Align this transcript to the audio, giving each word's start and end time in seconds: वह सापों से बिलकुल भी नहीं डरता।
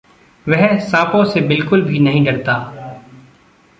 वह 0.47 0.79
सापों 0.79 1.23
से 1.25 1.41
बिलकुल 1.41 1.81
भी 1.81 1.99
नहीं 1.99 2.25
डरता। 2.25 2.55